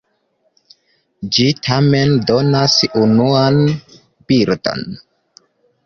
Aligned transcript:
Ĝi 1.35 1.45
tamen 1.67 2.17
donas 2.33 2.81
unuan 3.05 3.63
bildon. 3.71 4.87